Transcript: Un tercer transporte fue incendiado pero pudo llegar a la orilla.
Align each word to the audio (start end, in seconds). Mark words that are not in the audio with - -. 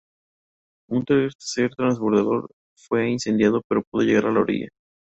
Un 0.89 1.05
tercer 1.05 1.69
transporte 1.75 2.49
fue 2.75 3.11
incendiado 3.11 3.61
pero 3.69 3.83
pudo 3.83 4.01
llegar 4.01 4.25
a 4.25 4.31
la 4.31 4.39
orilla. 4.39 4.67